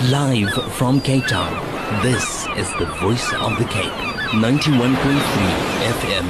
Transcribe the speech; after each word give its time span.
Live 0.00 0.52
from 0.78 1.00
Cape 1.00 1.26
Town, 1.26 1.52
this 2.02 2.46
is 2.56 2.68
the 2.80 2.86
voice 3.00 3.28
of 3.46 3.58
the 3.58 3.64
Cape. 3.64 3.92
91.3 4.32 5.92
FM. 6.00 6.26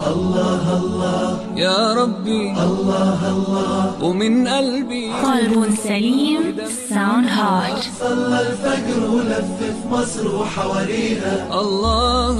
الله 0.00 0.64
الله 0.76 1.24
يا 1.56 1.94
ربي 1.94 2.52
الله 2.52 3.20
الله 3.30 4.02
ومن 4.04 4.48
قلبي 4.48 5.12
قلب 5.12 5.74
سليم 5.76 6.56
Sound 6.88 7.28
Heart 7.28 7.82
صلى 8.00 8.40
الفجر 8.40 9.00
ولف 9.10 9.48
في 9.60 9.88
مصر 9.90 10.34
وحواليها 10.34 11.48
الله 11.60 12.36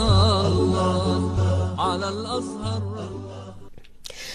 الله 0.49 1.31
على 1.79 2.09
الأزهر 2.09 2.83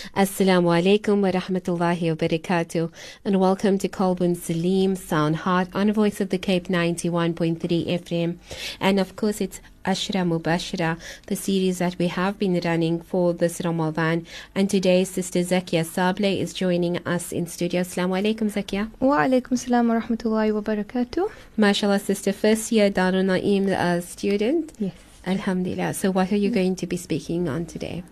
Assalamu 0.00 0.70
alaikum 0.72 1.20
wa 1.20 1.30
rahmatullahi 1.30 2.08
wa 2.10 2.16
barakatuh, 2.16 2.90
and 3.24 3.38
welcome 3.38 3.76
to 3.78 3.88
Kolbun 3.88 4.36
Salim 4.36 4.96
Sound 4.96 5.36
Heart 5.36 5.68
on 5.74 5.92
Voice 5.92 6.20
of 6.20 6.30
the 6.30 6.38
Cape 6.38 6.68
91.3 6.68 7.58
FM. 7.86 8.38
And 8.80 8.98
of 8.98 9.16
course, 9.16 9.40
it's 9.40 9.60
Ashra 9.84 10.24
Mubashra, 10.26 10.98
the 11.26 11.36
series 11.36 11.78
that 11.78 11.98
we 11.98 12.06
have 12.08 12.38
been 12.38 12.60
running 12.64 13.00
for 13.02 13.34
this 13.34 13.60
Ramadan. 13.64 14.26
And 14.54 14.70
today, 14.70 15.04
Sister 15.04 15.40
Zakiyya 15.40 15.84
Sablay 15.84 16.40
is 16.40 16.54
joining 16.54 16.96
us 17.06 17.32
in 17.32 17.46
studio. 17.46 17.82
Assalamu 17.82 18.20
alaikum, 18.20 18.50
Zakiyya. 18.50 18.90
Wa 19.00 19.18
alaikum 19.18 19.58
salam 19.58 19.88
wa 19.88 20.00
rahmatullahi 20.00 20.54
wa 20.54 20.60
barakatuh. 20.60 21.30
MashaAllah, 21.58 22.00
Sister, 22.00 22.32
first 22.32 22.72
year 22.72 22.90
Darun 22.90 23.26
Naim 23.26 23.68
uh, 23.68 24.00
student. 24.00 24.72
Yes. 24.78 25.09
Alhamdulillah. 25.26 25.94
So, 25.94 26.10
what 26.10 26.32
are 26.32 26.36
you 26.36 26.50
mm. 26.50 26.54
going 26.54 26.76
to 26.76 26.86
be 26.86 26.96
speaking 26.96 27.48
on 27.48 27.66
today? 27.66 28.02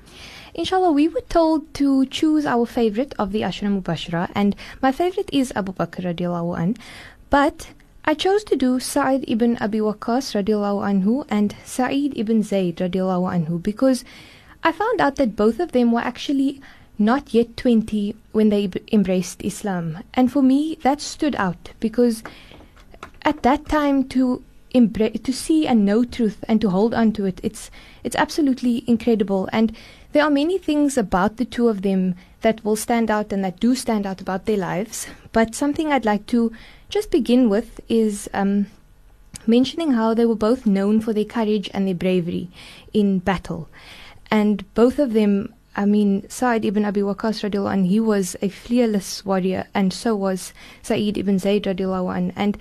Inshallah, 0.54 0.92
we 0.92 1.08
were 1.08 1.24
told 1.28 1.72
to 1.74 2.06
choose 2.06 2.44
our 2.44 2.66
favorite 2.66 3.14
of 3.18 3.32
the 3.32 3.42
Ashra 3.42 3.68
Mubashra, 3.70 4.30
and 4.34 4.56
my 4.82 4.92
favorite 4.92 5.30
is 5.32 5.52
Abu 5.54 5.72
Bakr 5.72 6.04
radiallahu 6.04 6.58
an. 6.58 6.76
But 7.30 7.68
I 8.04 8.14
chose 8.14 8.42
to 8.44 8.56
do 8.56 8.80
Sa'ad 8.80 9.24
ibn 9.28 9.56
Abi 9.60 9.78
Waqqas 9.78 10.32
radiallahu 10.34 10.80
anhu 10.90 11.26
and 11.28 11.54
Sa'id 11.64 12.16
ibn 12.16 12.42
Zayd 12.42 12.76
radiallahu 12.76 13.28
anhu 13.36 13.62
because 13.62 14.04
I 14.64 14.72
found 14.72 15.00
out 15.00 15.16
that 15.16 15.36
both 15.36 15.60
of 15.60 15.72
them 15.72 15.92
were 15.92 16.00
actually 16.00 16.60
not 16.98 17.32
yet 17.32 17.56
20 17.56 18.16
when 18.32 18.48
they 18.48 18.70
embraced 18.90 19.44
Islam. 19.44 19.98
And 20.14 20.32
for 20.32 20.42
me, 20.42 20.78
that 20.82 21.00
stood 21.00 21.36
out 21.36 21.70
because 21.80 22.22
at 23.22 23.42
that 23.42 23.68
time 23.68 24.08
to 24.08 24.42
embrace, 24.72 25.20
to 25.20 25.32
see 25.32 25.66
and 25.66 25.84
know 25.84 26.04
truth 26.04 26.44
and 26.48 26.60
to 26.60 26.70
hold 26.70 26.94
on 26.94 27.12
to 27.12 27.24
it, 27.24 27.40
it's 27.42 27.70
it's 28.04 28.16
absolutely 28.16 28.84
incredible. 28.86 29.48
And 29.52 29.76
there 30.12 30.24
are 30.24 30.30
many 30.30 30.58
things 30.58 30.96
about 30.96 31.36
the 31.36 31.44
two 31.44 31.68
of 31.68 31.82
them 31.82 32.14
that 32.40 32.64
will 32.64 32.76
stand 32.76 33.10
out 33.10 33.32
and 33.32 33.44
that 33.44 33.60
do 33.60 33.74
stand 33.74 34.06
out 34.06 34.20
about 34.20 34.46
their 34.46 34.56
lives. 34.56 35.06
But 35.32 35.54
something 35.54 35.92
I'd 35.92 36.04
like 36.04 36.26
to 36.26 36.52
just 36.88 37.10
begin 37.10 37.50
with 37.50 37.80
is 37.88 38.30
um, 38.32 38.66
mentioning 39.46 39.92
how 39.92 40.14
they 40.14 40.24
were 40.24 40.34
both 40.34 40.66
known 40.66 41.00
for 41.00 41.12
their 41.12 41.24
courage 41.24 41.70
and 41.74 41.86
their 41.86 41.94
bravery 41.94 42.48
in 42.92 43.18
battle. 43.18 43.68
And 44.30 44.64
both 44.74 44.98
of 44.98 45.12
them, 45.12 45.54
I 45.76 45.84
mean, 45.84 46.28
Sa'ad 46.28 46.64
ibn 46.64 46.84
Abi 46.84 47.00
Waqqas 47.00 47.48
radiallahu 47.48 47.72
anh, 47.72 47.84
he 47.84 48.00
was 48.00 48.36
a 48.42 48.48
fearless 48.48 49.24
warrior, 49.24 49.66
and 49.74 49.92
so 49.92 50.14
was 50.14 50.52
Sa'id 50.82 51.16
ibn 51.16 51.38
Zayd 51.38 51.64
radiallahu 51.64 52.14
anh. 52.14 52.32
And 52.36 52.58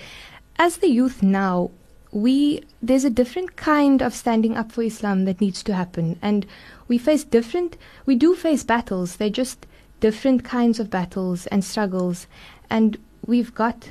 as 0.57 0.77
the 0.77 0.89
youth 0.89 1.21
now, 1.21 1.71
we 2.11 2.63
there's 2.81 3.03
a 3.03 3.09
different 3.09 3.55
kind 3.55 4.01
of 4.01 4.13
standing 4.13 4.55
up 4.55 4.71
for 4.71 4.83
Islam 4.83 5.25
that 5.25 5.41
needs 5.41 5.63
to 5.63 5.73
happen, 5.73 6.17
and 6.21 6.45
we 6.87 6.97
face 6.97 7.23
different. 7.23 7.77
We 8.05 8.15
do 8.15 8.35
face 8.35 8.63
battles. 8.63 9.17
They're 9.17 9.29
just 9.29 9.65
different 9.99 10.43
kinds 10.43 10.79
of 10.79 10.89
battles 10.89 11.47
and 11.47 11.63
struggles, 11.63 12.27
and 12.69 12.97
we've 13.25 13.53
got 13.53 13.89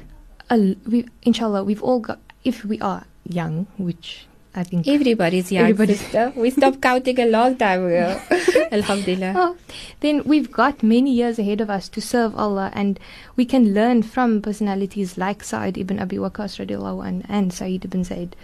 a 0.50 0.76
we 0.86 1.06
inshallah 1.22 1.64
we've 1.64 1.82
all 1.82 2.00
got 2.00 2.20
if 2.44 2.64
we 2.64 2.80
are 2.80 3.04
young, 3.24 3.66
which 3.76 4.26
I 4.56 4.62
think 4.64 4.88
Everybody's 4.88 5.52
young, 5.52 5.64
Everybody's- 5.64 6.00
sister. 6.00 6.32
We 6.34 6.48
stopped 6.50 6.80
counting 6.88 7.20
a 7.20 7.26
long 7.26 7.56
time 7.56 7.84
ago. 7.86 8.18
Alhamdulillah. 8.72 9.32
Oh, 9.36 9.56
then 10.00 10.22
we've 10.24 10.50
got 10.50 10.82
many 10.82 11.12
years 11.12 11.38
ahead 11.38 11.60
of 11.60 11.68
us 11.68 11.88
to 11.90 12.00
serve 12.00 12.34
Allah, 12.36 12.70
and 12.74 12.98
we 13.36 13.44
can 13.44 13.74
learn 13.74 14.02
from 14.02 14.40
personalities 14.40 15.18
like 15.18 15.44
Sa'ad 15.44 15.76
ibn 15.76 16.00
Abi 16.00 16.16
Waqqas 16.16 16.56
radiallahu 16.64 17.06
anh, 17.06 17.24
and 17.28 17.52
Sa'id 17.52 17.84
ibn 17.84 18.02
Zayd 18.02 18.34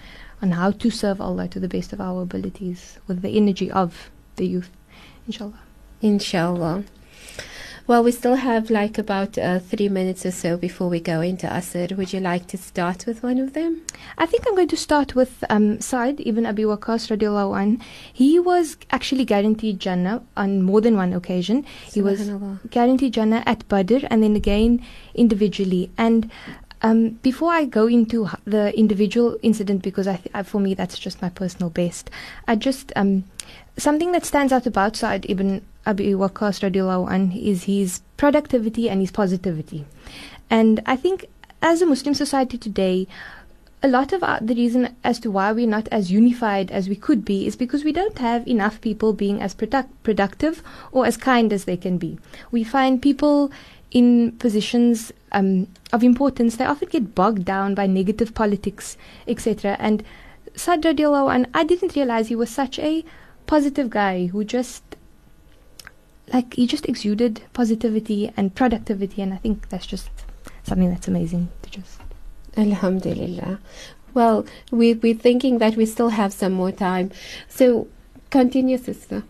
on 0.42 0.50
how 0.52 0.70
to 0.72 0.90
serve 0.90 1.20
Allah 1.20 1.48
to 1.48 1.58
the 1.58 1.68
best 1.68 1.92
of 1.94 2.00
our 2.00 2.22
abilities 2.22 2.98
with 3.06 3.22
the 3.22 3.34
energy 3.36 3.70
of 3.70 4.10
the 4.36 4.46
youth, 4.46 4.70
inshallah. 5.26 5.60
Inshallah. 6.02 6.84
Well, 7.84 8.04
we 8.04 8.12
still 8.12 8.36
have 8.36 8.70
like 8.70 8.96
about 8.96 9.36
uh, 9.36 9.58
three 9.58 9.88
minutes 9.88 10.24
or 10.24 10.30
so 10.30 10.56
before 10.56 10.88
we 10.88 11.00
go 11.00 11.20
into 11.20 11.48
Asr. 11.48 11.96
Would 11.96 12.12
you 12.12 12.20
like 12.20 12.46
to 12.48 12.56
start 12.56 13.06
with 13.06 13.24
one 13.24 13.38
of 13.38 13.54
them? 13.54 13.82
I 14.16 14.24
think 14.24 14.46
I'm 14.46 14.54
going 14.54 14.68
to 14.68 14.76
start 14.76 15.16
with 15.16 15.42
um, 15.50 15.80
Sa'ad 15.80 16.20
ibn 16.24 16.46
Abi 16.46 16.62
Waqqas 16.62 17.10
radiallahu 17.10 17.60
anh. 17.60 17.80
He 18.12 18.38
was 18.38 18.76
actually 18.92 19.24
guaranteed 19.24 19.80
Jannah 19.80 20.22
on 20.36 20.62
more 20.62 20.80
than 20.80 20.96
one 20.96 21.12
occasion. 21.12 21.66
He 21.84 22.00
was 22.00 22.30
guaranteed 22.70 23.14
Jannah 23.14 23.42
at 23.46 23.66
Badr 23.68 24.06
and 24.08 24.22
then 24.22 24.36
again 24.36 24.80
individually. 25.16 25.90
And 25.98 26.30
um, 26.82 27.18
before 27.22 27.52
I 27.52 27.64
go 27.64 27.88
into 27.88 28.28
the 28.44 28.78
individual 28.78 29.36
incident, 29.42 29.82
because 29.82 30.06
I, 30.06 30.16
th- 30.18 30.30
I, 30.34 30.44
for 30.44 30.60
me 30.60 30.74
that's 30.74 31.00
just 31.00 31.20
my 31.20 31.30
personal 31.30 31.68
best, 31.68 32.10
I 32.46 32.54
just 32.54 32.92
um, 32.94 33.24
something 33.76 34.12
that 34.12 34.24
stands 34.24 34.52
out 34.52 34.66
about 34.66 34.94
Sa'ad 34.94 35.26
ibn 35.28 35.62
Abi 35.84 36.12
Waqqas 36.12 36.60
radiallahu 36.62 37.10
anh 37.10 37.32
is 37.32 37.64
his 37.64 38.00
productivity 38.16 38.88
and 38.88 39.00
his 39.00 39.10
positivity. 39.10 39.84
And 40.48 40.80
I 40.86 40.96
think 40.96 41.26
as 41.60 41.82
a 41.82 41.86
Muslim 41.86 42.14
society 42.14 42.58
today, 42.58 43.08
a 43.82 43.88
lot 43.88 44.12
of 44.12 44.22
our, 44.22 44.38
the 44.40 44.54
reason 44.54 44.94
as 45.02 45.18
to 45.20 45.30
why 45.30 45.50
we're 45.50 45.66
not 45.66 45.88
as 45.88 46.12
unified 46.12 46.70
as 46.70 46.88
we 46.88 46.94
could 46.94 47.24
be 47.24 47.46
is 47.46 47.56
because 47.56 47.82
we 47.82 47.92
don't 47.92 48.18
have 48.18 48.46
enough 48.46 48.80
people 48.80 49.12
being 49.12 49.42
as 49.42 49.54
product, 49.54 49.90
productive 50.04 50.62
or 50.92 51.04
as 51.04 51.16
kind 51.16 51.52
as 51.52 51.64
they 51.64 51.76
can 51.76 51.98
be. 51.98 52.18
We 52.52 52.62
find 52.62 53.02
people 53.02 53.50
in 53.90 54.32
positions 54.38 55.12
um, 55.32 55.66
of 55.92 56.04
importance, 56.04 56.56
they 56.56 56.64
often 56.64 56.88
get 56.88 57.14
bogged 57.14 57.44
down 57.44 57.74
by 57.74 57.86
negative 57.86 58.34
politics, 58.34 58.96
etc. 59.26 59.76
And 59.78 60.02
Sa'ad 60.54 60.82
radiallahu 60.82 61.46
I 61.54 61.64
didn't 61.64 61.96
realize 61.96 62.28
he 62.28 62.36
was 62.36 62.50
such 62.50 62.78
a 62.78 63.04
positive 63.46 63.90
guy 63.90 64.26
who 64.26 64.44
just 64.44 64.82
like 66.32 66.54
he 66.54 66.66
just 66.66 66.86
exuded 66.86 67.42
positivity 67.52 68.32
and 68.36 68.54
productivity 68.54 69.22
and 69.22 69.34
I 69.34 69.36
think 69.36 69.68
that's 69.68 69.86
just 69.86 70.10
something 70.62 70.90
that's 70.90 71.08
amazing 71.08 71.48
to 71.62 71.70
just 71.70 72.00
Alhamdulillah. 72.56 73.58
Well, 74.14 74.44
we, 74.70 74.94
we're 74.94 75.14
thinking 75.14 75.58
that 75.58 75.76
we 75.76 75.86
still 75.86 76.10
have 76.10 76.32
some 76.32 76.52
more 76.52 76.72
time. 76.72 77.10
So, 77.48 77.88
continue, 78.30 78.76
sister. 78.76 79.24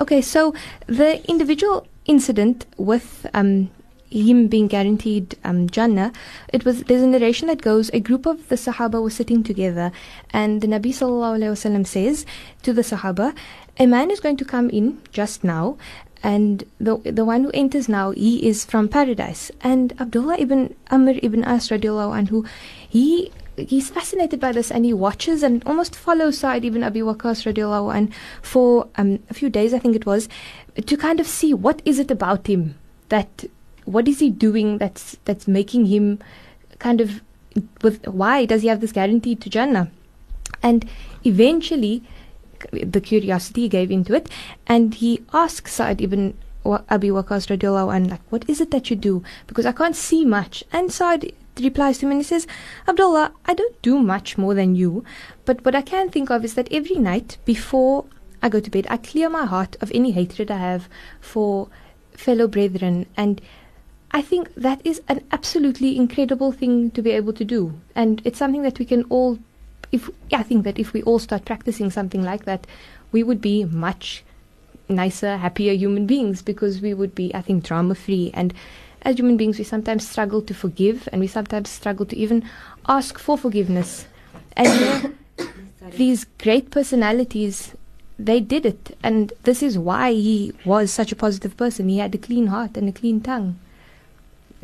Okay, 0.00 0.20
so 0.20 0.54
the 0.86 1.28
individual 1.28 1.86
incident 2.04 2.66
with 2.76 3.26
um, 3.34 3.70
him 4.10 4.46
being 4.48 4.68
guaranteed 4.68 5.36
um, 5.44 5.68
Jannah, 5.68 6.12
it 6.52 6.64
was 6.64 6.84
there's 6.84 7.02
a 7.02 7.06
narration 7.06 7.48
that 7.48 7.62
goes 7.62 7.90
a 7.92 8.00
group 8.00 8.26
of 8.26 8.48
the 8.48 8.56
Sahaba 8.56 9.02
were 9.02 9.10
sitting 9.10 9.42
together, 9.42 9.90
and 10.30 10.60
the 10.60 10.66
Nabi 10.66 10.92
sallallahu 10.92 11.38
alaihi 11.38 11.52
wasallam 11.52 11.86
says 11.86 12.26
to 12.62 12.72
the 12.72 12.82
Sahaba, 12.82 13.34
a 13.78 13.86
man 13.86 14.10
is 14.10 14.20
going 14.20 14.36
to 14.36 14.44
come 14.44 14.70
in 14.70 15.00
just 15.12 15.42
now. 15.42 15.78
And 16.22 16.64
the 16.78 16.98
the 16.98 17.24
one 17.24 17.44
who 17.44 17.50
enters 17.50 17.88
now, 17.88 18.12
he 18.12 18.46
is 18.46 18.64
from 18.64 18.88
paradise. 18.88 19.50
And 19.60 19.92
Abdullah 20.00 20.36
ibn 20.38 20.74
Amr 20.90 21.14
ibn 21.22 21.42
As 21.44 21.68
radiallahu 21.68 22.28
anhu, 22.28 22.46
he 22.88 23.32
he's 23.56 23.90
fascinated 23.90 24.40
by 24.40 24.52
this 24.52 24.70
and 24.70 24.84
he 24.84 24.92
watches 24.92 25.42
and 25.42 25.62
almost 25.66 25.94
follows 25.94 26.38
Sa'ad 26.38 26.64
ibn 26.64 26.82
Abi 26.82 27.00
Waqqas 27.00 27.44
radiallahu 27.52 27.94
anh 27.94 28.12
for 28.40 28.88
um, 28.96 29.18
a 29.28 29.34
few 29.34 29.50
days, 29.50 29.74
I 29.74 29.78
think 29.78 29.94
it 29.94 30.06
was, 30.06 30.28
to 30.86 30.96
kind 30.96 31.20
of 31.20 31.26
see 31.26 31.52
what 31.52 31.82
is 31.84 31.98
it 31.98 32.10
about 32.10 32.46
him 32.46 32.76
that 33.08 33.44
what 33.84 34.08
is 34.08 34.20
he 34.20 34.30
doing 34.30 34.78
that's 34.78 35.16
that's 35.24 35.46
making 35.46 35.86
him 35.86 36.18
kind 36.78 37.00
of 37.00 37.20
with 37.82 38.06
why 38.06 38.46
does 38.46 38.62
he 38.62 38.68
have 38.68 38.80
this 38.80 38.92
guarantee 38.92 39.34
to 39.34 39.50
Jannah? 39.50 39.90
And 40.62 40.88
eventually 41.24 42.02
the 42.72 43.00
curiosity 43.00 43.62
he 43.62 43.68
gave 43.68 43.90
into 43.90 44.14
it. 44.14 44.28
And 44.66 44.94
he 44.94 45.22
asks 45.32 45.74
Sa'ad 45.74 46.00
ibn 46.00 46.34
Abi 46.64 47.08
Waqqas 47.08 47.48
radiallahu 47.50 47.94
anh 47.94 48.08
like 48.08 48.20
what 48.30 48.48
is 48.48 48.60
it 48.60 48.70
that 48.70 48.90
you 48.90 48.96
do? 48.96 49.22
Because 49.46 49.66
I 49.66 49.72
can't 49.72 49.96
see 49.96 50.24
much. 50.24 50.62
And 50.72 50.92
Sa'ad 50.92 51.32
replies 51.60 51.98
to 51.98 52.06
him 52.06 52.12
and 52.12 52.20
he 52.20 52.24
says 52.24 52.46
Abdullah 52.88 53.32
I 53.46 53.54
don't 53.54 53.80
do 53.82 53.98
much 53.98 54.38
more 54.38 54.54
than 54.54 54.76
you. 54.76 55.04
But 55.44 55.64
what 55.64 55.74
I 55.74 55.82
can 55.82 56.08
think 56.08 56.30
of 56.30 56.44
is 56.44 56.54
that 56.54 56.72
every 56.72 56.96
night 56.96 57.38
before 57.44 58.04
I 58.42 58.48
go 58.48 58.60
to 58.60 58.70
bed 58.70 58.86
I 58.88 58.96
clear 58.96 59.28
my 59.28 59.44
heart 59.44 59.76
of 59.80 59.90
any 59.94 60.12
hatred 60.12 60.50
I 60.50 60.58
have 60.58 60.88
for 61.20 61.68
fellow 62.12 62.46
brethren. 62.46 63.06
And 63.16 63.40
I 64.12 64.22
think 64.22 64.54
that 64.54 64.80
is 64.84 65.00
an 65.08 65.24
absolutely 65.32 65.96
incredible 65.96 66.52
thing 66.52 66.90
to 66.92 67.02
be 67.02 67.10
able 67.10 67.32
to 67.32 67.44
do. 67.44 67.80
And 67.94 68.20
it's 68.24 68.38
something 68.38 68.62
that 68.62 68.78
we 68.78 68.84
can 68.84 69.04
all 69.04 69.38
if 69.92 70.10
I 70.32 70.42
think 70.42 70.64
that 70.64 70.78
if 70.78 70.92
we 70.92 71.02
all 71.02 71.18
start 71.18 71.44
practicing 71.44 71.90
something 71.90 72.22
like 72.22 72.44
that, 72.46 72.66
we 73.12 73.22
would 73.22 73.40
be 73.40 73.64
much 73.64 74.24
nicer, 74.88 75.36
happier 75.36 75.72
human 75.74 76.06
beings 76.06 76.42
because 76.42 76.80
we 76.80 76.94
would 76.94 77.14
be, 77.14 77.34
I 77.34 77.42
think, 77.42 77.62
drama 77.64 77.94
free 77.94 78.30
and 78.34 78.52
as 79.02 79.18
human 79.18 79.36
beings, 79.36 79.58
we 79.58 79.64
sometimes 79.64 80.08
struggle 80.08 80.42
to 80.42 80.54
forgive 80.54 81.08
and 81.12 81.20
we 81.20 81.26
sometimes 81.26 81.68
struggle 81.68 82.06
to 82.06 82.16
even 82.16 82.48
ask 82.88 83.18
for 83.18 83.36
forgiveness. 83.36 84.06
And 84.56 85.16
these 85.92 86.24
great 86.38 86.70
personalities, 86.70 87.74
they 88.18 88.40
did 88.40 88.64
it. 88.64 88.96
And 89.02 89.32
this 89.42 89.62
is 89.62 89.76
why 89.76 90.12
he 90.12 90.52
was 90.64 90.92
such 90.92 91.10
a 91.10 91.16
positive 91.16 91.56
person. 91.56 91.88
He 91.88 91.98
had 91.98 92.14
a 92.14 92.18
clean 92.18 92.46
heart 92.46 92.76
and 92.76 92.88
a 92.88 92.92
clean 92.92 93.20
tongue. 93.20 93.58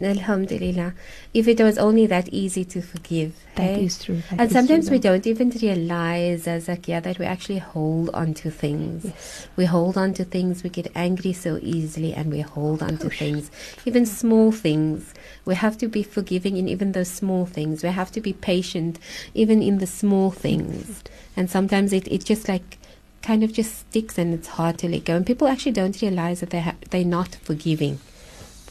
Alhamdulillah. 0.00 0.94
If 1.34 1.48
it 1.48 1.60
was 1.60 1.78
only 1.78 2.06
that 2.06 2.28
easy 2.28 2.64
to 2.66 2.80
forgive. 2.80 3.34
That 3.56 3.62
hey? 3.62 3.84
is 3.84 4.02
true. 4.02 4.22
That 4.30 4.40
and 4.40 4.42
is 4.42 4.52
sometimes 4.52 4.86
true, 4.86 4.96
we 4.96 5.00
don't 5.00 5.26
even 5.26 5.50
realize, 5.50 6.46
as 6.46 6.68
Zakiyya, 6.68 7.02
that 7.02 7.18
we 7.18 7.26
actually 7.26 7.58
hold 7.58 8.10
on 8.10 8.34
to 8.34 8.50
things. 8.50 9.06
Yes. 9.06 9.48
We 9.56 9.64
hold 9.64 9.98
on 9.98 10.14
to 10.14 10.24
things, 10.24 10.62
we 10.62 10.70
get 10.70 10.90
angry 10.94 11.32
so 11.32 11.58
easily, 11.62 12.14
and 12.14 12.30
we 12.30 12.40
hold 12.40 12.82
on 12.82 12.98
to 12.98 13.10
things. 13.10 13.50
Even 13.84 14.06
small 14.06 14.52
things. 14.52 15.14
We 15.44 15.54
have 15.54 15.76
to 15.78 15.88
be 15.88 16.02
forgiving 16.02 16.56
in 16.56 16.68
even 16.68 16.92
those 16.92 17.10
small 17.10 17.46
things. 17.46 17.82
We 17.82 17.88
have 17.88 18.12
to 18.12 18.20
be 18.20 18.32
patient 18.32 18.98
even 19.34 19.62
in 19.62 19.78
the 19.78 19.86
small 19.86 20.30
things. 20.30 21.02
And 21.36 21.50
sometimes 21.50 21.92
it, 21.92 22.06
it 22.08 22.24
just 22.24 22.48
like 22.48 22.78
kind 23.22 23.42
of 23.42 23.52
just 23.52 23.78
sticks 23.78 24.18
and 24.18 24.32
it's 24.32 24.48
hard 24.48 24.78
to 24.78 24.88
let 24.88 25.04
go. 25.04 25.16
And 25.16 25.26
people 25.26 25.48
actually 25.48 25.72
don't 25.72 26.00
realize 26.00 26.40
that 26.40 26.50
they 26.50 26.60
ha- 26.60 26.76
they're 26.90 27.04
not 27.04 27.34
forgiving. 27.36 27.98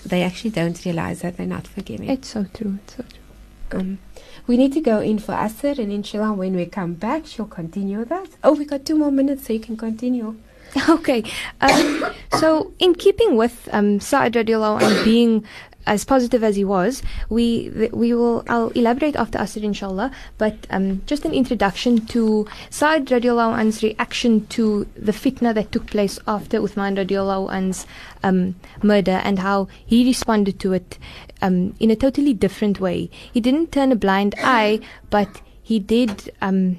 They 0.06 0.24
actually 0.24 0.52
don't 0.52 0.84
realize 0.86 1.22
that 1.22 1.38
they're 1.38 1.46
not 1.46 1.68
forgiving. 1.68 2.10
It's 2.10 2.30
so 2.30 2.46
true. 2.54 2.80
It's 2.84 2.96
so 2.96 3.04
true. 3.04 3.80
Um, 3.80 4.00
we 4.48 4.56
need 4.56 4.72
to 4.74 4.82
go 4.82 5.00
in 5.00 5.20
for 5.20 5.34
Asr, 5.34 5.78
and 5.78 5.92
inshallah, 5.92 6.34
when 6.34 6.56
we 6.56 6.66
come 6.66 6.94
back, 6.94 7.26
she'll 7.26 7.46
continue 7.46 8.06
that. 8.06 8.30
Oh, 8.44 8.54
we 8.54 8.64
got 8.66 8.86
two 8.86 8.98
more 8.98 9.12
minutes, 9.12 9.48
so 9.48 9.54
you 9.54 9.60
can 9.60 9.78
continue. 9.78 10.36
Okay. 10.90 11.24
Um, 11.62 12.06
so, 12.40 12.74
in 12.78 12.94
keeping 12.94 13.36
with 13.38 13.70
um, 13.72 14.00
Sa'ad 14.00 14.34
radiallahu 14.34 14.82
anh 14.84 15.04
being 15.06 15.44
as 15.88 16.04
positive 16.04 16.44
as 16.44 16.56
he 16.56 16.64
was, 16.64 17.02
we 17.30 17.72
we 17.92 18.14
will 18.14 18.44
I'll 18.48 18.70
elaborate 18.70 19.16
after 19.16 19.40
Asr 19.40 19.64
inshallah. 19.64 20.12
But 20.38 20.68
um, 20.70 21.02
just 21.08 21.26
an 21.26 21.34
introduction 21.34 22.06
to 22.08 22.46
Sa'ad 22.70 23.08
radiallahu 23.08 23.58
anh's 23.58 23.82
reaction 23.82 24.46
to 24.48 24.86
the 24.96 25.14
fitna 25.14 25.54
that 25.56 25.72
took 25.72 25.88
place 25.88 26.20
after 26.28 26.60
Uthman 26.60 27.00
radiallahu 27.02 27.50
anh's 27.50 27.88
um, 28.22 28.56
murder 28.84 29.20
and 29.24 29.40
how 29.40 29.68
he 29.86 30.06
responded 30.06 30.60
to 30.60 30.74
it 30.74 31.00
um, 31.42 31.74
in 31.80 31.90
a 31.90 31.96
totally 31.96 32.34
different 32.34 32.80
way. 32.80 33.10
He 33.32 33.40
didn't 33.40 33.72
turn 33.72 33.92
a 33.92 33.96
blind 33.96 34.36
eye, 34.44 34.82
but 35.10 35.42
he 35.64 35.80
did 35.80 36.32
um, 36.42 36.78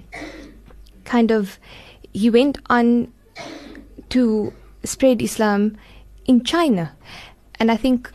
kind 1.05 1.31
of 1.31 1.59
he 2.13 2.31
went 2.31 2.59
on 2.69 3.13
to 4.11 4.53
spread 4.85 5.23
Islam 5.23 5.77
in 6.27 6.45
China. 6.45 6.95
And 7.59 7.71
I 7.71 7.77
think 7.77 8.13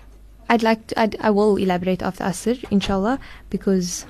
I'd 0.53 0.63
like 0.63 0.87
to, 0.87 0.99
I'd, 0.99 1.15
I 1.19 1.29
will 1.31 1.57
elaborate 1.57 2.01
after 2.03 2.23
Asr, 2.23 2.63
inshallah, 2.71 3.19
because 3.49 4.05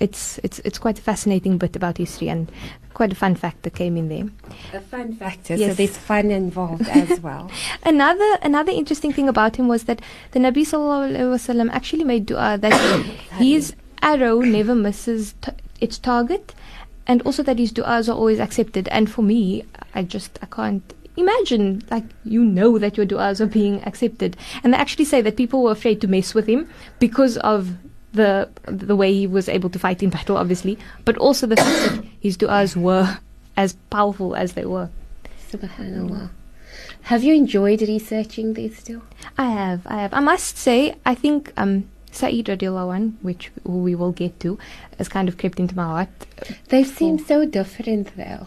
it's, 0.00 0.38
it's, 0.42 0.58
it's 0.60 0.78
quite 0.78 0.98
a 0.98 1.02
fascinating 1.02 1.58
bit 1.58 1.76
about 1.76 1.98
history 1.98 2.28
and 2.28 2.50
quite 2.94 3.12
a 3.12 3.14
fun 3.14 3.34
fact 3.34 3.62
that 3.62 3.74
came 3.74 3.96
in 3.96 4.08
there. 4.08 4.26
A 4.74 4.80
fun 4.80 5.14
factor, 5.14 5.56
so 5.56 5.60
Yes. 5.64 5.76
there's 5.76 5.96
fun 5.96 6.30
involved 6.30 6.88
as 6.88 7.20
well. 7.28 7.50
Another 7.84 8.30
another 8.42 8.72
interesting 8.72 9.12
thing 9.12 9.28
about 9.28 9.56
him 9.56 9.68
was 9.68 9.84
that 9.84 10.00
the 10.32 10.38
Nabi 10.40 10.62
sallallahu 10.72 11.12
alaihi 11.12 11.30
wasallam 11.36 11.70
actually 11.72 12.04
made 12.04 12.26
dua 12.26 12.58
that 12.58 12.74
his 13.38 13.74
arrow 14.02 14.40
never 14.40 14.74
misses 14.74 15.34
t- 15.40 15.52
its 15.80 15.98
target, 15.98 16.54
and 17.06 17.22
also 17.22 17.42
that 17.42 17.58
his 17.58 17.72
du'as 17.72 18.08
are 18.08 18.16
always 18.16 18.40
accepted. 18.40 18.88
And 18.88 19.10
for 19.10 19.22
me, 19.22 19.64
I 19.94 20.02
just 20.02 20.38
I 20.42 20.46
can't 20.46 20.84
imagine 21.22 21.82
like 21.90 22.04
you 22.24 22.44
know 22.44 22.78
that 22.78 22.96
your 22.96 23.06
du'as 23.06 23.40
are 23.40 23.46
being 23.46 23.82
accepted, 23.84 24.36
and 24.62 24.72
they 24.72 24.78
actually 24.78 25.04
say 25.04 25.20
that 25.22 25.36
people 25.36 25.62
were 25.62 25.72
afraid 25.72 26.00
to 26.02 26.08
mess 26.08 26.34
with 26.34 26.46
him 26.46 26.68
because 26.98 27.36
of 27.38 27.70
the 28.12 28.48
the 28.66 28.96
way 28.96 29.12
he 29.12 29.26
was 29.26 29.48
able 29.48 29.70
to 29.70 29.78
fight 29.78 30.02
in 30.02 30.10
battle, 30.10 30.36
obviously, 30.36 30.78
but 31.04 31.16
also 31.18 31.46
the 31.46 31.56
fact 31.56 31.78
that 31.88 32.04
his 32.20 32.36
du'as 32.36 32.76
were 32.76 33.18
as 33.56 33.74
powerful 33.90 34.34
as 34.36 34.52
they 34.52 34.64
were. 34.64 34.88
Subhanallah. 35.50 36.30
Have 37.02 37.24
you 37.24 37.34
enjoyed 37.34 37.82
researching 37.82 38.54
these 38.54 38.78
still? 38.78 39.02
I 39.36 39.50
have, 39.50 39.86
I 39.86 40.00
have. 40.02 40.14
I 40.14 40.20
must 40.20 40.56
say, 40.56 40.94
I 41.04 41.14
think 41.14 41.52
um, 41.56 41.88
Saeed 42.12 42.46
radiallahu 42.46 42.94
anh, 42.94 43.18
which 43.22 43.50
we 43.64 43.94
will 43.94 44.12
get 44.12 44.38
to, 44.40 44.58
has 44.98 45.08
kind 45.08 45.28
of 45.28 45.36
crept 45.36 45.58
into 45.58 45.74
my 45.74 45.84
heart. 45.84 46.08
They 46.68 46.84
seem 46.84 47.18
so 47.18 47.44
different 47.44 48.16
though. 48.16 48.46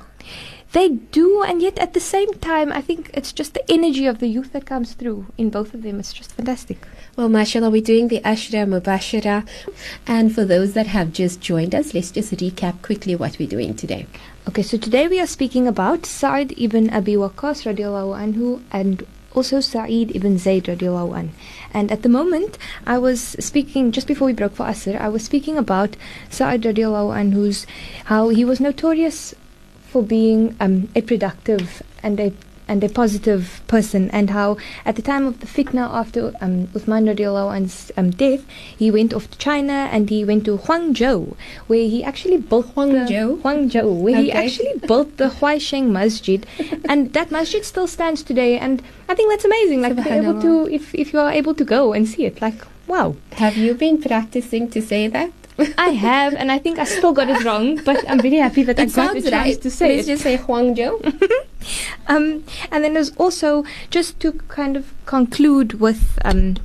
They 0.75 0.89
do, 0.89 1.41
and 1.41 1.61
yet 1.61 1.79
at 1.79 1.93
the 1.93 2.01
same 2.01 2.33
time, 2.33 2.73
I 2.73 2.81
think 2.81 3.09
it's 3.13 3.31
just 3.31 3.53
the 3.53 3.63
energy 3.71 4.07
of 4.07 4.19
the 4.19 4.27
youth 4.27 4.51
that 4.51 4.65
comes 4.65 4.91
through 4.91 5.27
in 5.37 5.49
both 5.49 5.73
of 5.73 5.83
them. 5.83 6.01
It's 6.01 6.11
just 6.11 6.33
fantastic. 6.33 6.85
Well, 7.15 7.29
mashallah, 7.29 7.69
we're 7.69 7.81
doing 7.81 8.09
the 8.09 8.19
Ashra 8.19 8.67
Mubashara. 8.67 9.47
And 10.05 10.35
for 10.35 10.43
those 10.43 10.73
that 10.73 10.87
have 10.87 11.13
just 11.13 11.39
joined 11.39 11.73
us, 11.73 11.93
let's 11.93 12.11
just 12.11 12.33
recap 12.33 12.81
quickly 12.81 13.15
what 13.15 13.39
we're 13.39 13.47
doing 13.47 13.73
today. 13.73 14.05
Okay, 14.49 14.63
so 14.63 14.77
today 14.77 15.07
we 15.07 15.21
are 15.21 15.27
speaking 15.27 15.65
about 15.65 16.05
Sa'ad 16.05 16.53
ibn 16.57 16.89
Abi 16.89 17.13
Waqqas 17.13 17.63
radiallahu 17.63 18.11
anhu 18.25 18.61
and 18.69 19.07
also 19.33 19.61
Sa'id 19.61 20.13
ibn 20.13 20.37
Zayd 20.37 20.65
radiallahu 20.65 21.17
anh. 21.17 21.31
And 21.73 21.89
at 21.89 22.01
the 22.01 22.09
moment, 22.09 22.57
I 22.85 22.97
was 22.97 23.21
speaking, 23.39 23.93
just 23.93 24.07
before 24.07 24.25
we 24.25 24.33
broke 24.33 24.55
for 24.55 24.65
Asr, 24.65 24.99
I 24.99 25.07
was 25.07 25.23
speaking 25.23 25.57
about 25.57 25.95
Sa'ad 26.29 26.63
radiallahu 26.63 27.15
anhu's, 27.15 27.65
how 28.11 28.27
he 28.27 28.43
was 28.43 28.59
notorious 28.59 29.33
for 29.95 30.03
being 30.03 30.53
um, 30.59 30.89
a 30.93 31.01
productive 31.01 31.81
and 32.03 32.19
a 32.19 32.33
and 32.67 32.83
a 32.83 32.89
positive 32.89 33.61
person, 33.67 34.09
and 34.11 34.31
how 34.31 34.57
at 34.83 34.97
the 34.97 35.01
time 35.01 35.25
of 35.25 35.39
the 35.39 35.47
fitna 35.47 35.83
after 35.99 36.33
um, 36.41 36.67
Uthman 36.79 37.07
radiallahu 37.11 37.51
anhu's 37.57 37.93
um, 37.95 38.09
death, 38.09 38.43
he 38.81 38.91
went 38.91 39.13
off 39.13 39.29
to 39.31 39.37
China 39.37 39.77
and 39.93 40.09
he 40.09 40.25
went 40.25 40.43
to 40.49 40.57
Huangzhou, 40.57 41.37
where 41.67 41.87
he 41.87 42.03
actually 42.03 42.39
built 42.39 42.75
Huangzhou? 42.75 43.07
the, 43.07 43.43
Huangzhou, 43.43 44.01
where 44.01 44.21
he 44.21 44.33
actually 44.33 44.73
built 44.85 45.15
the 45.15 45.29
Huaisheng 45.29 45.91
Masjid, 45.91 46.45
and 46.89 47.13
that 47.13 47.31
masjid 47.31 47.63
still 47.63 47.87
stands 47.87 48.21
today. 48.21 48.59
And 48.59 48.83
I 49.07 49.15
think 49.15 49.29
that's 49.31 49.45
amazing. 49.45 49.81
Like 49.81 49.97
able 50.11 50.41
to, 50.41 50.67
if 50.67 50.93
if 50.93 51.13
you 51.13 51.19
are 51.19 51.31
able 51.31 51.55
to 51.55 51.63
go 51.63 51.93
and 51.93 52.05
see 52.05 52.25
it, 52.25 52.41
like 52.41 52.59
wow. 52.85 53.15
Have 53.45 53.55
you 53.55 53.73
been 53.75 54.01
practicing 54.01 54.69
to 54.71 54.81
say 54.81 55.07
that? 55.07 55.44
I 55.77 55.89
have, 55.89 56.33
and 56.33 56.51
I 56.51 56.59
think 56.59 56.79
I 56.79 56.83
still 56.83 57.13
got 57.13 57.29
it 57.29 57.43
wrong, 57.43 57.77
but 57.83 58.03
I'm 58.09 58.19
very 58.19 58.37
happy 58.37 58.63
that 58.63 58.79
I 58.79 58.85
got 58.85 59.13
the 59.13 59.21
chance 59.21 59.31
right. 59.31 59.61
to 59.61 59.71
say 59.71 59.95
Let's 59.95 60.07
it. 60.07 60.11
just 60.11 60.23
say 60.23 60.37
Huangzhou. 60.37 61.31
Um, 62.07 62.43
and 62.71 62.83
then 62.83 62.93
there's 62.93 63.15
also 63.17 63.63
just 63.89 64.19
to 64.19 64.33
kind 64.33 64.77
of 64.77 64.93
conclude 65.07 65.79
with 65.79 66.19
um, 66.23 66.57